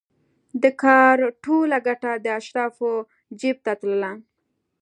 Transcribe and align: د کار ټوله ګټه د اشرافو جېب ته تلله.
د 0.61 0.63
کار 0.83 1.17
ټوله 1.43 1.77
ګټه 1.87 2.11
د 2.23 2.25
اشرافو 2.39 2.91
جېب 3.39 3.57
ته 3.65 3.73
تلله. 3.81 4.11